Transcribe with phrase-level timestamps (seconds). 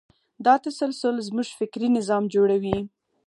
[0.45, 2.77] دا تسلسل زموږ فکري نظام جوړوي.